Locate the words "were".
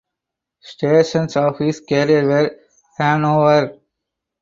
2.27-2.59